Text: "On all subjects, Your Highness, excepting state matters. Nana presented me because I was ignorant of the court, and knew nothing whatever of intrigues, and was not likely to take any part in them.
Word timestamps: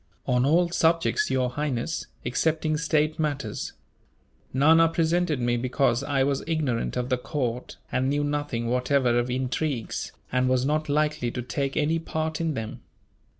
"On 0.25 0.47
all 0.47 0.69
subjects, 0.69 1.29
Your 1.29 1.51
Highness, 1.51 2.07
excepting 2.25 2.75
state 2.75 3.19
matters. 3.19 3.73
Nana 4.51 4.89
presented 4.89 5.39
me 5.39 5.57
because 5.57 6.01
I 6.03 6.23
was 6.23 6.43
ignorant 6.47 6.97
of 6.97 7.09
the 7.09 7.19
court, 7.19 7.77
and 7.91 8.09
knew 8.09 8.23
nothing 8.23 8.65
whatever 8.65 9.19
of 9.19 9.29
intrigues, 9.29 10.11
and 10.31 10.49
was 10.49 10.65
not 10.65 10.89
likely 10.89 11.29
to 11.29 11.43
take 11.43 11.77
any 11.77 11.99
part 11.99 12.41
in 12.41 12.55
them. 12.55 12.81